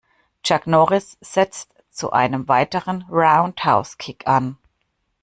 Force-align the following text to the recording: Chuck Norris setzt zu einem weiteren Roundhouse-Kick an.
Chuck 0.41 0.65
Norris 0.65 1.19
setzt 1.21 1.75
zu 1.91 2.09
einem 2.11 2.47
weiteren 2.47 3.03
Roundhouse-Kick 3.07 4.25
an. 4.27 4.57